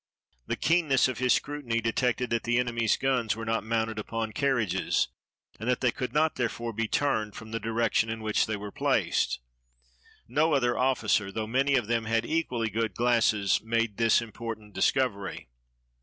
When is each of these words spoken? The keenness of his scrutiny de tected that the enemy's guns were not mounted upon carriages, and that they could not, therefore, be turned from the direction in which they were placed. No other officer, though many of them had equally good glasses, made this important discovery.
The 0.47 0.55
keenness 0.55 1.07
of 1.07 1.19
his 1.19 1.31
scrutiny 1.33 1.79
de 1.79 1.93
tected 1.93 2.31
that 2.31 2.41
the 2.41 2.57
enemy's 2.57 2.97
guns 2.97 3.35
were 3.35 3.45
not 3.45 3.63
mounted 3.63 3.99
upon 3.99 4.31
carriages, 4.31 5.09
and 5.59 5.69
that 5.69 5.81
they 5.81 5.91
could 5.91 6.11
not, 6.11 6.37
therefore, 6.37 6.73
be 6.73 6.87
turned 6.87 7.35
from 7.35 7.51
the 7.51 7.59
direction 7.59 8.09
in 8.09 8.21
which 8.23 8.47
they 8.47 8.55
were 8.55 8.71
placed. 8.71 9.41
No 10.27 10.53
other 10.55 10.75
officer, 10.75 11.31
though 11.31 11.45
many 11.45 11.75
of 11.75 11.85
them 11.85 12.05
had 12.05 12.25
equally 12.25 12.71
good 12.71 12.95
glasses, 12.95 13.61
made 13.61 13.97
this 13.97 14.23
important 14.23 14.73
discovery. 14.73 15.49